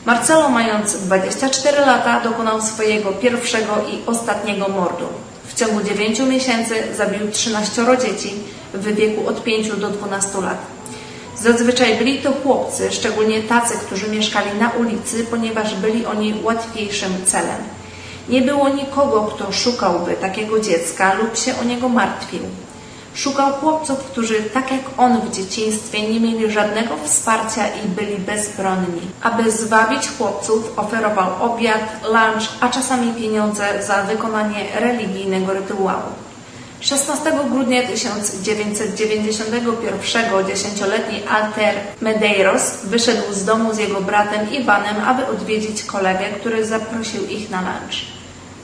Marcelo, 0.07 0.49
mając 0.49 0.97
24 0.97 1.81
lata, 1.81 2.21
dokonał 2.21 2.63
swojego 2.63 3.13
pierwszego 3.13 3.73
i 3.93 4.07
ostatniego 4.07 4.69
mordu. 4.69 5.05
W 5.47 5.55
ciągu 5.55 5.83
9 5.83 6.21
miesięcy 6.21 6.75
zabił 6.97 7.31
13 7.31 7.83
dzieci 8.03 8.35
w 8.75 8.95
wieku 8.95 9.29
od 9.29 9.43
5 9.45 9.69
do 9.69 9.89
12 9.89 10.41
lat. 10.41 10.59
Zazwyczaj 11.39 11.99
byli 11.99 12.19
to 12.19 12.33
chłopcy, 12.33 12.93
szczególnie 12.93 13.43
tacy, 13.43 13.75
którzy 13.87 14.09
mieszkali 14.09 14.59
na 14.59 14.71
ulicy, 14.71 15.25
ponieważ 15.25 15.75
byli 15.75 16.07
oni 16.07 16.35
łatwiejszym 16.43 17.13
celem. 17.25 17.59
Nie 18.29 18.43
było 18.43 18.69
nikogo, 18.69 19.23
kto 19.23 19.53
szukałby 19.53 20.13
takiego 20.13 20.61
dziecka 20.61 21.15
lub 21.15 21.37
się 21.37 21.59
o 21.61 21.65
niego 21.65 21.89
martwił. 21.89 22.41
Szukał 23.15 23.53
chłopców, 23.53 23.99
którzy 23.99 24.43
tak 24.43 24.73
jak 24.73 24.81
on 24.99 25.21
w 25.21 25.37
dzieciństwie 25.37 26.13
nie 26.13 26.21
mieli 26.21 26.51
żadnego 26.51 26.97
wsparcia 27.05 27.69
i 27.69 27.89
byli 27.89 28.19
bezbronni. 28.19 29.01
Aby 29.23 29.51
zwabić 29.51 30.09
chłopców, 30.19 30.79
oferował 30.79 31.31
obiad, 31.41 31.81
lunch, 32.05 32.49
a 32.61 32.69
czasami 32.69 33.13
pieniądze 33.13 33.83
za 33.83 34.03
wykonanie 34.03 34.65
religijnego 34.81 35.53
rytuału. 35.53 36.13
16 36.81 37.33
grudnia 37.51 37.83
1991 37.83 40.47
dziesięcioletni 40.47 41.27
Alter 41.27 41.75
Medeiros 42.01 42.77
wyszedł 42.85 43.33
z 43.33 43.45
domu 43.45 43.75
z 43.75 43.79
jego 43.79 44.01
bratem 44.01 44.53
Iwanem, 44.53 44.97
aby 45.07 45.27
odwiedzić 45.27 45.85
kolegę, 45.85 46.25
który 46.41 46.67
zaprosił 46.67 47.27
ich 47.27 47.51
na 47.51 47.61
lunch. 47.61 48.20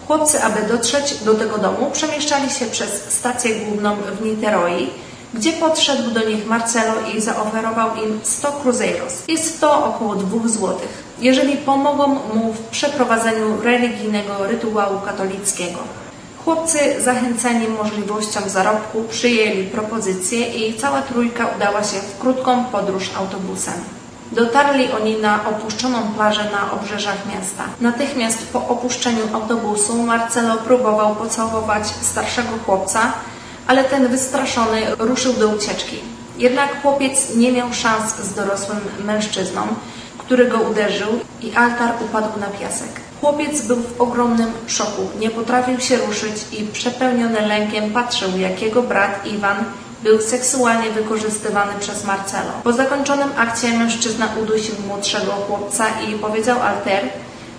Chłopcy, 0.06 0.42
aby 0.42 0.62
dotrzeć 0.62 1.14
do 1.14 1.34
tego 1.34 1.58
domu, 1.58 1.90
przemieszczali 1.92 2.50
się 2.50 2.66
przez 2.66 2.90
stację 3.08 3.54
główną 3.54 3.96
w 3.96 4.24
Niteroi, 4.24 4.90
gdzie 5.34 5.52
podszedł 5.52 6.10
do 6.10 6.28
nich 6.28 6.46
Marcelo 6.46 6.92
i 7.14 7.20
zaoferował 7.20 7.88
im 8.04 8.20
100 8.22 8.52
cruzeiros. 8.52 9.22
Jest 9.28 9.60
to 9.60 9.84
około 9.84 10.14
2 10.14 10.48
złotych, 10.48 10.88
jeżeli 11.20 11.56
pomogą 11.56 12.08
mu 12.08 12.52
w 12.52 12.60
przeprowadzeniu 12.60 13.60
religijnego 13.62 14.46
rytuału 14.46 15.00
katolickiego. 15.00 15.78
Chłopcy, 16.44 16.78
zachęceni 17.00 17.68
możliwością 17.68 18.40
zarobku, 18.48 19.04
przyjęli 19.10 19.64
propozycję 19.64 20.46
i 20.46 20.74
cała 20.74 21.02
trójka 21.02 21.46
udała 21.56 21.84
się 21.84 21.96
w 21.96 22.18
krótką 22.18 22.64
podróż 22.64 23.10
autobusem. 23.16 23.74
Dotarli 24.32 24.92
oni 24.92 25.16
na 25.16 25.48
opuszczoną 25.48 25.98
plażę 26.16 26.44
na 26.52 26.72
obrzeżach 26.72 27.16
miasta. 27.34 27.64
Natychmiast 27.80 28.46
po 28.52 28.68
opuszczeniu 28.68 29.22
autobusu 29.32 30.02
Marcelo 30.02 30.56
próbował 30.56 31.14
pocałować 31.14 31.86
starszego 31.86 32.48
chłopca, 32.66 33.12
ale 33.66 33.84
ten 33.84 34.08
wystraszony 34.08 34.80
ruszył 34.98 35.32
do 35.32 35.48
ucieczki. 35.48 35.96
Jednak 36.38 36.82
chłopiec 36.82 37.36
nie 37.36 37.52
miał 37.52 37.72
szans 37.72 38.14
z 38.22 38.34
dorosłym 38.34 38.80
mężczyzną, 39.04 39.62
który 40.18 40.46
go 40.48 40.58
uderzył 40.58 41.08
i 41.42 41.54
altar 41.54 41.92
upadł 42.04 42.40
na 42.40 42.46
piasek. 42.46 43.00
Chłopiec 43.20 43.62
był 43.62 43.76
w 43.76 44.00
ogromnym 44.00 44.52
szoku, 44.66 45.02
nie 45.18 45.30
potrafił 45.30 45.80
się 45.80 45.96
ruszyć 45.96 46.34
i 46.52 46.66
przepełniony 46.66 47.40
lękiem 47.40 47.90
patrzył, 47.90 48.38
jak 48.38 48.62
jego 48.62 48.82
brat 48.82 49.26
Iwan 49.26 49.64
był 50.06 50.20
seksualnie 50.22 50.90
wykorzystywany 50.90 51.72
przez 51.80 52.04
Marcelo. 52.04 52.52
Po 52.64 52.72
zakończonym 52.72 53.28
akcie 53.36 53.78
mężczyzna 53.78 54.28
udusił 54.42 54.74
młodszego 54.88 55.32
chłopca 55.32 55.84
i 56.08 56.14
powiedział 56.14 56.62
Alter, 56.62 57.04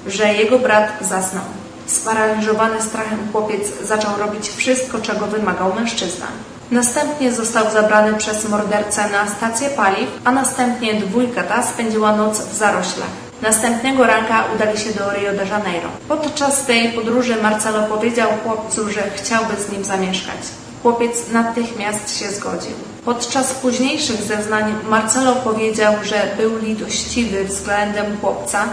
że 0.07 0.33
jego 0.33 0.59
brat 0.59 0.87
zasnął. 1.01 1.43
Sparaliżowany 1.85 2.81
strachem 2.81 3.19
chłopiec 3.31 3.61
zaczął 3.83 4.17
robić 4.17 4.49
wszystko, 4.49 4.97
czego 5.01 5.25
wymagał 5.25 5.73
mężczyzna. 5.73 6.25
Następnie 6.71 7.31
został 7.31 7.71
zabrany 7.71 8.13
przez 8.13 8.49
mordercę 8.49 9.09
na 9.09 9.27
stację 9.27 9.69
paliw, 9.69 10.09
a 10.23 10.31
następnie 10.31 10.93
dwójka 10.93 11.43
ta 11.43 11.63
spędziła 11.63 12.15
noc 12.15 12.39
w 12.41 12.55
zaroślach. 12.55 13.13
Następnego 13.41 14.03
ranka 14.03 14.43
udali 14.55 14.77
się 14.77 14.89
do 14.93 15.11
Rio 15.11 15.33
de 15.33 15.45
Janeiro. 15.45 15.89
Podczas 16.07 16.65
tej 16.65 16.91
podróży 16.91 17.35
Marcelo 17.41 17.83
powiedział 17.83 18.29
chłopcu, 18.43 18.89
że 18.89 19.01
chciałby 19.15 19.53
z 19.67 19.71
nim 19.71 19.85
zamieszkać. 19.85 20.66
Chłopiec 20.83 21.31
natychmiast 21.31 22.19
się 22.19 22.31
zgodził. 22.31 22.71
Podczas 23.05 23.53
późniejszych 23.53 24.21
zeznań 24.21 24.75
Marcelo 24.89 25.35
powiedział, 25.35 25.93
że 26.03 26.31
był 26.37 26.57
litościwy 26.57 27.43
względem 27.43 28.05
chłopca, 28.21 28.65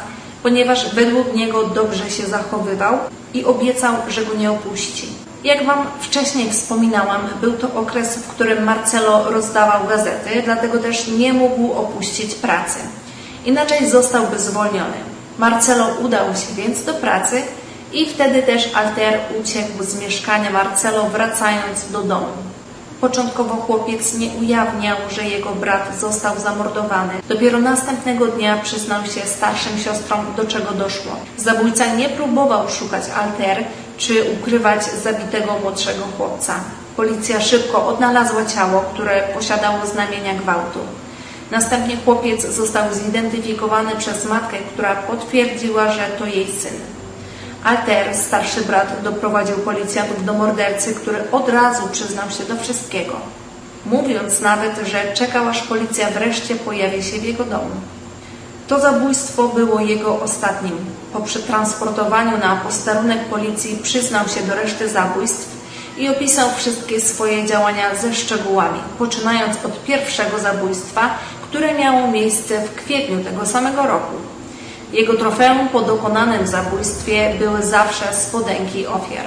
ponieważ 0.42 0.94
według 0.94 1.34
niego 1.34 1.64
dobrze 1.64 2.10
się 2.10 2.26
zachowywał 2.26 2.98
i 3.34 3.44
obiecał, 3.44 3.94
że 4.08 4.24
go 4.24 4.34
nie 4.34 4.50
opuści. 4.50 5.08
Jak 5.44 5.66
Wam 5.66 5.86
wcześniej 6.00 6.50
wspominałam, 6.50 7.20
był 7.40 7.52
to 7.52 7.74
okres, 7.74 8.16
w 8.16 8.28
którym 8.28 8.64
Marcelo 8.64 9.30
rozdawał 9.30 9.88
gazety, 9.88 10.42
dlatego 10.44 10.78
też 10.78 11.08
nie 11.08 11.32
mógł 11.32 11.72
opuścić 11.72 12.34
pracy. 12.34 12.78
Inaczej 13.44 13.90
zostałby 13.90 14.38
zwolniony. 14.38 14.96
Marcelo 15.38 15.86
udał 16.02 16.26
się 16.26 16.54
więc 16.56 16.84
do 16.84 16.94
pracy 16.94 17.42
i 17.94 18.06
wtedy 18.06 18.42
też 18.42 18.74
Alter 18.74 19.20
uciekł 19.40 19.84
z 19.84 20.00
mieszkania 20.00 20.50
Marcelo, 20.50 21.04
wracając 21.04 21.90
do 21.90 22.02
domu. 22.02 22.26
Początkowo 23.00 23.54
chłopiec 23.54 24.14
nie 24.14 24.28
ujawniał, 24.28 24.96
że 25.10 25.24
jego 25.24 25.50
brat 25.50 26.00
został 26.00 26.38
zamordowany. 26.40 27.12
Dopiero 27.28 27.58
następnego 27.58 28.26
dnia 28.26 28.56
przyznał 28.56 29.06
się 29.06 29.20
starszym 29.20 29.78
siostrom, 29.78 30.26
do 30.36 30.44
czego 30.44 30.70
doszło. 30.72 31.12
Zabójca 31.36 31.86
nie 31.86 32.08
próbował 32.08 32.68
szukać 32.68 33.04
Alter 33.16 33.64
czy 33.98 34.14
ukrywać 34.32 34.84
zabitego 34.84 35.58
młodszego 35.62 36.04
chłopca. 36.16 36.54
Policja 36.96 37.40
szybko 37.40 37.86
odnalazła 37.86 38.44
ciało, 38.44 38.84
które 38.94 39.22
posiadało 39.34 39.86
znamienia 39.86 40.34
gwałtu. 40.34 40.78
Następnie 41.50 41.96
chłopiec 42.04 42.46
został 42.46 42.94
zidentyfikowany 42.94 43.96
przez 43.96 44.24
matkę, 44.24 44.56
która 44.72 44.96
potwierdziła, 44.96 45.90
że 45.92 46.06
to 46.18 46.26
jej 46.26 46.46
syn. 46.46 46.93
Alter, 47.64 48.16
starszy 48.16 48.60
brat, 48.60 49.02
doprowadził 49.02 49.56
policjantów 49.56 50.24
do 50.24 50.34
mordercy, 50.34 50.94
który 50.94 51.30
od 51.32 51.48
razu 51.48 51.88
przyznał 51.92 52.30
się 52.30 52.44
do 52.44 52.56
wszystkiego, 52.56 53.12
mówiąc 53.86 54.40
nawet, 54.40 54.78
że 54.86 55.12
czekał 55.12 55.48
aż 55.48 55.62
policja 55.62 56.10
wreszcie 56.10 56.56
pojawi 56.56 57.02
się 57.02 57.18
w 57.18 57.24
jego 57.24 57.44
domu. 57.44 57.70
To 58.68 58.80
zabójstwo 58.80 59.48
było 59.48 59.80
jego 59.80 60.20
ostatnim. 60.20 60.76
Po 61.12 61.20
przetransportowaniu 61.20 62.38
na 62.38 62.56
posterunek 62.56 63.24
policji 63.24 63.78
przyznał 63.82 64.28
się 64.28 64.42
do 64.42 64.54
reszty 64.54 64.88
zabójstw 64.88 65.48
i 65.98 66.08
opisał 66.08 66.48
wszystkie 66.56 67.00
swoje 67.00 67.46
działania 67.46 67.94
ze 67.94 68.14
szczegółami, 68.14 68.80
poczynając 68.98 69.64
od 69.64 69.84
pierwszego 69.84 70.38
zabójstwa, 70.38 71.10
które 71.42 71.74
miało 71.74 72.08
miejsce 72.08 72.60
w 72.60 72.74
kwietniu 72.74 73.24
tego 73.24 73.46
samego 73.46 73.82
roku. 73.82 74.33
Jego 74.92 75.14
trofeum 75.14 75.68
po 75.68 75.80
dokonanym 75.80 76.46
zabójstwie 76.46 77.34
były 77.38 77.62
zawsze 77.62 78.14
spodenki 78.14 78.86
ofiar. 78.86 79.26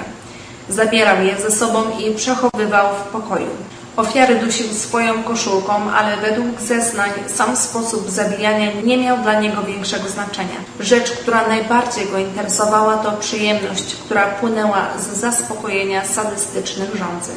Zabierał 0.70 1.24
je 1.24 1.38
ze 1.38 1.52
sobą 1.52 1.84
i 2.00 2.16
przechowywał 2.16 2.88
w 2.96 3.12
pokoju. 3.12 3.50
Ofiary 3.98 4.36
dusił 4.36 4.68
swoją 4.74 5.24
koszulką, 5.24 5.92
ale 5.92 6.18
według 6.18 6.62
zeznań 6.62 7.10
sam 7.28 7.56
sposób 7.56 8.10
zabijania 8.10 8.72
nie 8.84 8.98
miał 8.98 9.18
dla 9.18 9.40
niego 9.40 9.64
większego 9.64 10.10
znaczenia. 10.10 10.56
Rzecz, 10.80 11.12
która 11.12 11.48
najbardziej 11.48 12.06
go 12.06 12.18
interesowała, 12.18 12.98
to 12.98 13.12
przyjemność, 13.12 13.96
która 13.96 14.26
płynęła 14.28 14.88
z 15.00 15.18
zaspokojenia 15.18 16.06
sadystycznych 16.06 16.90
rządzeń. 16.90 17.36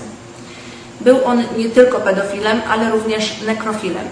Był 1.00 1.24
on 1.24 1.44
nie 1.56 1.68
tylko 1.68 2.00
pedofilem, 2.00 2.60
ale 2.70 2.90
również 2.90 3.42
nekrofilem. 3.46 4.08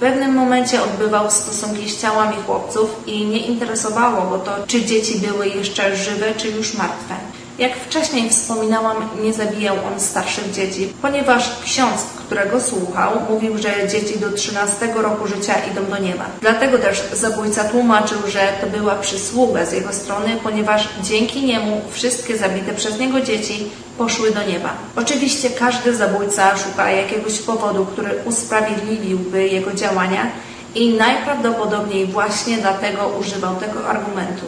W 0.00 0.02
pewnym 0.02 0.34
momencie 0.34 0.82
odbywał 0.82 1.30
stosunki 1.30 1.90
z 1.90 2.00
ciałami 2.00 2.36
chłopców 2.46 2.90
i 3.06 3.26
nie 3.26 3.38
interesowało 3.38 4.30
go 4.30 4.38
to, 4.38 4.66
czy 4.66 4.84
dzieci 4.84 5.18
były 5.18 5.48
jeszcze 5.48 5.96
żywe, 5.96 6.34
czy 6.36 6.48
już 6.48 6.74
martwe. 6.74 7.14
Jak 7.60 7.76
wcześniej 7.76 8.30
wspominałam, 8.30 8.96
nie 9.22 9.32
zabijał 9.32 9.76
on 9.92 10.00
starszych 10.00 10.50
dzieci, 10.50 10.92
ponieważ 11.02 11.62
ksiądz, 11.64 12.04
którego 12.26 12.60
słuchał, 12.60 13.10
mówił, 13.30 13.58
że 13.58 13.88
dzieci 13.88 14.18
do 14.18 14.32
13 14.32 14.92
roku 14.94 15.26
życia 15.26 15.54
idą 15.72 15.84
do 15.84 15.98
nieba. 15.98 16.24
Dlatego 16.40 16.78
też 16.78 17.02
zabójca 17.12 17.64
tłumaczył, 17.64 18.18
że 18.28 18.40
to 18.60 18.66
była 18.66 18.94
przysługa 18.94 19.66
z 19.66 19.72
jego 19.72 19.92
strony, 19.92 20.36
ponieważ 20.42 20.88
dzięki 21.02 21.46
niemu 21.46 21.80
wszystkie 21.90 22.36
zabite 22.36 22.72
przez 22.72 22.98
niego 22.98 23.20
dzieci 23.20 23.70
poszły 23.98 24.30
do 24.30 24.42
nieba. 24.42 24.72
Oczywiście 24.96 25.50
każdy 25.50 25.96
zabójca 25.96 26.56
szuka 26.56 26.90
jakiegoś 26.90 27.38
powodu, 27.38 27.86
który 27.86 28.10
usprawiedliwiłby 28.24 29.48
jego 29.48 29.72
działania 29.72 30.26
i 30.74 30.94
najprawdopodobniej 30.94 32.06
właśnie 32.06 32.58
dlatego 32.58 33.08
używał 33.08 33.56
tego 33.56 33.88
argumentu. 33.88 34.46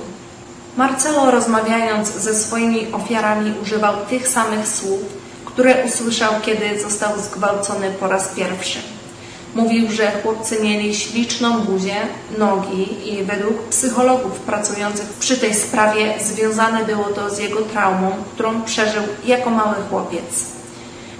Marcelo 0.76 1.30
rozmawiając 1.30 2.08
ze 2.08 2.34
swoimi 2.34 2.92
ofiarami 2.92 3.52
używał 3.62 3.94
tych 4.10 4.28
samych 4.28 4.68
słów, 4.68 5.00
które 5.44 5.84
usłyszał, 5.84 6.32
kiedy 6.42 6.80
został 6.82 7.10
zgwałcony 7.20 7.90
po 7.90 8.08
raz 8.08 8.28
pierwszy. 8.28 8.78
Mówił, 9.54 9.90
że 9.90 10.12
chłopcy 10.22 10.62
mieli 10.62 10.94
śliczną 10.94 11.60
buzię, 11.60 11.96
nogi 12.38 13.12
i 13.12 13.24
według 13.24 13.62
psychologów 13.62 14.40
pracujących 14.40 15.06
przy 15.06 15.36
tej 15.36 15.54
sprawie 15.54 16.14
związane 16.20 16.84
było 16.84 17.04
to 17.04 17.30
z 17.30 17.38
jego 17.38 17.62
traumą, 17.62 18.10
którą 18.34 18.62
przeżył 18.62 19.02
jako 19.24 19.50
mały 19.50 19.76
chłopiec. 19.90 20.46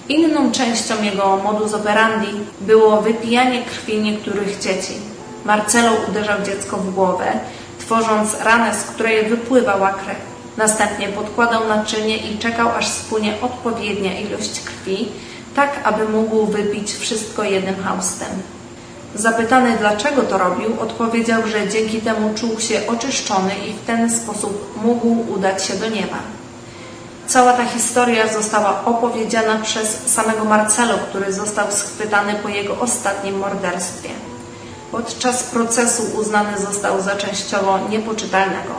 Inną 0.09 0.53
częścią 0.53 1.03
jego 1.03 1.37
modus 1.37 1.75
operandi 1.75 2.29
było 2.61 3.03
wypijanie 3.03 3.63
krwi 3.63 3.99
niektórych 3.99 4.59
dzieci. 4.59 4.93
Marcelo 5.45 5.93
uderzał 6.09 6.43
dziecko 6.43 6.77
w 6.77 6.95
głowę, 6.95 7.33
tworząc 7.93 8.41
ranę, 8.45 8.75
z 8.75 8.83
której 8.83 9.27
wypływała 9.27 9.93
krew. 9.93 10.17
Następnie 10.57 11.09
podkładał 11.09 11.69
naczynie 11.69 12.17
i 12.17 12.39
czekał, 12.39 12.69
aż 12.69 12.89
spłynie 12.89 13.35
odpowiednia 13.43 14.21
ilość 14.21 14.61
krwi, 14.61 15.09
tak 15.57 15.71
aby 15.85 16.09
mógł 16.09 16.47
wypić 16.47 16.93
wszystko 16.95 17.43
jednym 17.43 17.85
haustem. 17.85 18.29
Zapytany 19.15 19.77
dlaczego 19.79 20.23
to 20.23 20.39
robił, 20.39 20.81
odpowiedział, 20.81 21.43
że 21.47 21.69
dzięki 21.69 22.01
temu 22.01 22.35
czuł 22.35 22.61
się 22.61 22.81
oczyszczony 22.87 23.53
i 23.69 23.73
w 23.73 23.87
ten 23.87 24.11
sposób 24.11 24.83
mógł 24.85 25.33
udać 25.33 25.65
się 25.65 25.75
do 25.75 25.89
nieba. 25.89 26.19
Cała 27.27 27.53
ta 27.53 27.65
historia 27.65 28.33
została 28.33 28.85
opowiedziana 28.85 29.59
przez 29.63 29.99
samego 30.07 30.45
Marcelo, 30.45 30.95
który 31.09 31.33
został 31.33 31.73
schwytany 31.73 32.35
po 32.35 32.49
jego 32.49 32.81
ostatnim 32.81 33.39
morderstwie. 33.39 34.09
Podczas 34.93 35.43
procesu 35.43 36.03
uznany 36.21 36.59
został 36.59 37.03
za 37.03 37.17
częściowo 37.17 37.79
niepoczytalnego. 37.89 38.75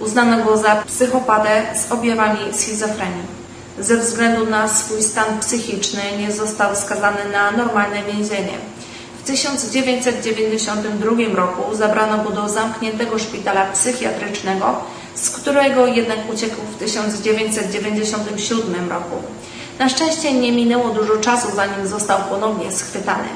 Uznano 0.00 0.44
go 0.44 0.56
za 0.56 0.76
psychopatę 0.76 1.66
z 1.74 1.92
objawami 1.92 2.38
schizofrenii. 2.52 3.38
Ze 3.78 3.96
względu 3.96 4.46
na 4.46 4.68
swój 4.68 5.02
stan 5.02 5.40
psychiczny 5.40 6.02
nie 6.18 6.32
został 6.32 6.76
skazany 6.76 7.20
na 7.32 7.50
normalne 7.50 8.02
więzienie. 8.02 8.58
W 9.22 9.26
1992 9.26 11.10
roku 11.34 11.74
zabrano 11.74 12.24
go 12.24 12.30
do 12.30 12.48
zamkniętego 12.48 13.18
szpitala 13.18 13.64
psychiatrycznego, 13.64 14.76
z 15.14 15.30
którego 15.30 15.86
jednak 15.86 16.18
uciekł 16.32 16.56
w 16.74 16.78
1997 16.78 18.90
roku. 18.90 19.16
Na 19.78 19.88
szczęście 19.88 20.32
nie 20.32 20.52
minęło 20.52 20.88
dużo 20.88 21.16
czasu, 21.16 21.48
zanim 21.56 21.88
został 21.88 22.18
ponownie 22.30 22.72
schwytany. 22.72 23.28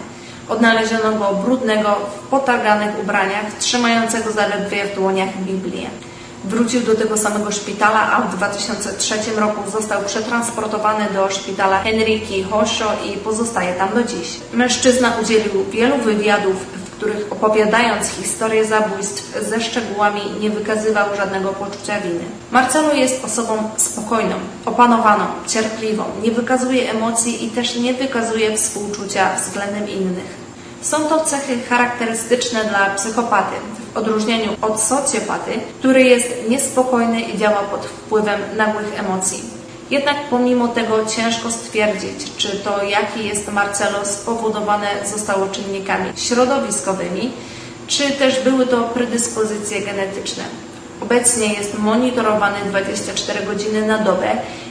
Odnaleziono 0.53 1.13
go 1.19 1.35
brudnego, 1.45 1.97
w 2.17 2.29
potarganych 2.29 3.01
ubraniach, 3.03 3.53
trzymającego 3.59 4.33
zaledwie 4.33 4.85
w 4.85 4.95
dłoniach 4.95 5.37
Biblię. 5.37 5.91
Wrócił 6.45 6.81
do 6.81 6.95
tego 6.95 7.17
samego 7.17 7.53
szpitala, 7.53 8.13
a 8.13 8.21
w 8.21 8.37
2003 8.37 9.15
roku 9.37 9.71
został 9.71 10.03
przetransportowany 10.03 11.05
do 11.15 11.31
szpitala 11.31 11.79
Henryki 11.83 12.43
Hosho 12.43 12.93
i 13.07 13.17
pozostaje 13.17 13.75
tam 13.75 13.89
do 13.95 14.03
dziś. 14.03 14.29
Mężczyzna 14.53 15.13
udzielił 15.23 15.65
wielu 15.71 15.97
wywiadów, 15.97 16.57
w 16.57 16.91
których 16.97 17.33
opowiadając 17.33 18.09
historię 18.09 18.65
zabójstw 18.65 19.49
ze 19.49 19.61
szczegółami 19.61 20.21
nie 20.41 20.51
wykazywał 20.51 21.17
żadnego 21.17 21.53
poczucia 21.53 22.01
winy. 22.01 22.25
Marcelo 22.51 22.93
jest 22.95 23.25
osobą 23.25 23.71
spokojną, 23.77 24.35
opanowaną, 24.67 25.25
cierpliwą, 25.47 26.05
nie 26.23 26.31
wykazuje 26.31 26.91
emocji 26.91 27.45
i 27.45 27.51
też 27.51 27.77
nie 27.77 27.95
wykazuje 27.95 28.57
współczucia 28.57 29.37
względem 29.37 29.89
innych. 29.89 30.42
Są 30.83 31.09
to 31.09 31.25
cechy 31.25 31.59
charakterystyczne 31.69 32.65
dla 32.65 32.91
psychopaty, 32.91 33.57
w 33.95 33.97
odróżnieniu 33.97 34.53
od 34.63 34.81
socjopaty, 34.81 35.51
który 35.79 36.03
jest 36.03 36.29
niespokojny 36.49 37.21
i 37.21 37.39
działa 37.39 37.63
pod 37.63 37.87
wpływem 37.87 38.41
nagłych 38.57 39.01
emocji. 39.01 39.43
Jednak 39.91 40.17
pomimo 40.31 40.69
tego 40.69 41.07
ciężko 41.07 41.51
stwierdzić, 41.51 42.37
czy 42.37 42.57
to 42.57 42.83
jaki 42.83 43.29
jest 43.29 43.53
Marcelo 43.53 44.05
spowodowane 44.05 44.89
zostało 45.05 45.47
czynnikami 45.47 46.13
środowiskowymi, 46.17 47.31
czy 47.87 48.11
też 48.11 48.41
były 48.41 48.67
to 48.67 48.83
predyspozycje 48.83 49.81
genetyczne. 49.81 50.45
Obecnie 51.01 51.55
jest 51.55 51.79
monitorowany 51.79 52.59
24 52.69 53.47
godziny 53.47 53.87
na 53.87 53.99
dobę 53.99 54.31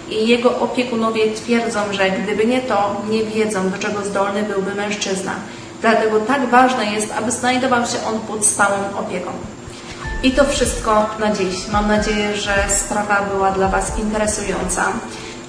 i 0.10 0.28
jego 0.28 0.60
opiekunowie 0.60 1.34
twierdzą, 1.34 1.80
że 1.92 2.12
gdyby 2.12 2.46
nie 2.46 2.62
to, 2.62 3.02
nie 3.10 3.24
wiedzą 3.24 3.70
do 3.70 3.78
czego 3.78 4.06
zdolny 4.06 4.44
byłby 4.44 4.76
mężczyzna. 4.76 5.36
Dlatego 5.82 6.20
tak 6.20 6.50
ważne 6.50 6.86
jest, 6.86 7.14
aby 7.18 7.32
znajdował 7.32 7.86
się 7.86 7.98
on 8.14 8.20
pod 8.20 8.46
stałą 8.46 8.78
opieką. 9.00 9.32
I 10.24 10.32
to 10.32 10.46
wszystko 10.46 11.10
na 11.20 11.32
dziś. 11.36 11.68
Mam 11.72 11.88
nadzieję, 11.88 12.36
że 12.36 12.54
sprawa 12.70 13.22
była 13.22 13.52
dla 13.52 13.68
Was 13.68 14.00
interesująca. 14.00 14.86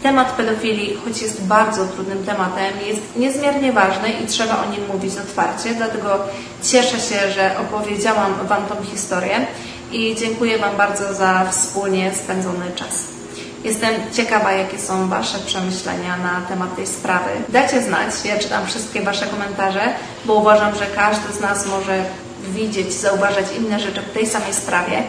Temat 0.03 0.33
pedofilii, 0.33 0.97
choć 1.05 1.23
jest 1.23 1.43
bardzo 1.43 1.87
trudnym 1.87 2.25
tematem, 2.25 2.73
jest 2.87 3.01
niezmiernie 3.17 3.73
ważny 3.73 4.13
i 4.13 4.27
trzeba 4.27 4.65
o 4.65 4.71
nim 4.71 4.87
mówić 4.93 5.13
otwarcie, 5.17 5.75
dlatego 5.75 6.19
cieszę 6.63 7.01
się, 7.01 7.33
że 7.33 7.59
opowiedziałam 7.59 8.35
Wam 8.49 8.67
tą 8.67 8.85
historię 8.85 9.47
i 9.93 10.17
dziękuję 10.19 10.59
Wam 10.59 10.77
bardzo 10.77 11.15
za 11.15 11.47
wspólnie 11.51 12.15
spędzony 12.15 12.73
czas. 12.75 13.22
Jestem 13.65 13.95
ciekawa, 14.13 14.53
jakie 14.53 14.79
są 14.79 15.09
Wasze 15.09 15.39
przemyślenia 15.39 16.17
na 16.17 16.41
temat 16.49 16.77
tej 16.77 16.87
sprawy. 16.87 17.31
Dajcie 17.49 17.83
znać, 17.83 18.11
ja 18.25 18.39
czytam 18.39 18.67
wszystkie 18.67 19.03
Wasze 19.03 19.27
komentarze, 19.27 19.81
bo 20.25 20.35
uważam, 20.35 20.75
że 20.75 20.87
każdy 20.87 21.33
z 21.33 21.41
nas 21.41 21.67
może 21.67 22.05
widzieć, 22.49 22.93
zauważać 22.93 23.47
inne 23.59 23.81
rzeczy 23.81 24.01
w 24.01 24.13
tej 24.13 24.27
samej 24.27 24.55
sprawie. 24.55 25.03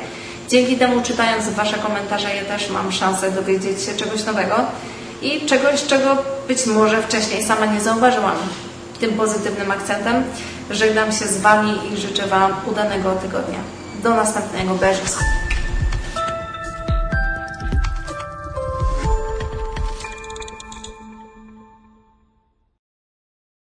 Dzięki 0.50 0.78
temu, 0.78 1.02
czytając 1.02 1.50
Wasze 1.50 1.78
komentarze, 1.78 2.36
ja 2.36 2.46
też 2.46 2.70
mam 2.70 2.92
szansę 2.92 3.32
dowiedzieć 3.32 3.84
się 3.84 3.96
czegoś 3.96 4.26
nowego 4.26 4.56
i 5.22 5.46
czegoś, 5.46 5.86
czego 5.86 6.18
być 6.48 6.66
może 6.66 7.02
wcześniej 7.02 7.44
sama 7.44 7.66
nie 7.66 7.82
zauważyłam. 7.82 8.38
Tym 9.00 9.13
pozytywnym 9.13 9.72
akcentem 9.72 10.24
żegnam 10.70 11.12
się 11.12 11.28
z 11.28 11.38
Wami 11.42 11.80
i 11.94 11.98
życzę 11.98 12.28
Wam 12.28 12.54
udanego 12.66 13.12
tygodnia. 13.12 13.60
Do 14.04 14.16
następnego. 14.16 14.76
Beżysk. 14.76 15.20